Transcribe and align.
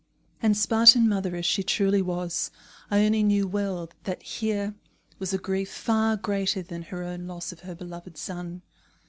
And, 0.41 0.57
Spartan 0.57 1.07
mother 1.07 1.35
as 1.35 1.45
she 1.45 1.61
truly 1.61 2.01
was, 2.01 2.49
Ione 2.91 3.21
knew 3.21 3.47
well 3.47 3.87
that 4.05 4.23
here 4.23 4.73
was 5.19 5.31
a 5.31 5.37
grief 5.37 5.71
far 5.71 6.17
greater 6.17 6.63
than 6.63 6.81
her 6.81 7.03
own 7.03 7.27
loss 7.27 7.51
of 7.51 7.59
her 7.59 7.75
beloved 7.75 8.17
son. 8.17 8.63